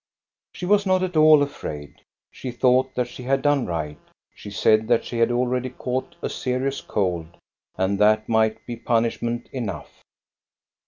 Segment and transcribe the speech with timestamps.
[0.53, 2.01] She was not at all afraid.
[2.31, 3.99] She thought that she had done right.
[4.33, 7.27] She said that she had already caught a serious cold,
[7.77, 10.03] and that might be punish ment enough.